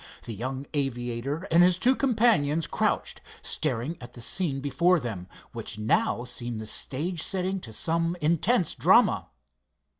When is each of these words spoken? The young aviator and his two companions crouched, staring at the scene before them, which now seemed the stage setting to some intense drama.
The 0.23 0.33
young 0.33 0.65
aviator 0.73 1.47
and 1.51 1.61
his 1.61 1.77
two 1.77 1.95
companions 1.95 2.65
crouched, 2.65 3.21
staring 3.43 3.99
at 4.01 4.13
the 4.13 4.21
scene 4.23 4.59
before 4.59 4.99
them, 4.99 5.27
which 5.51 5.77
now 5.77 6.23
seemed 6.23 6.59
the 6.59 6.65
stage 6.65 7.21
setting 7.21 7.59
to 7.59 7.71
some 7.71 8.17
intense 8.19 8.73
drama. 8.73 9.27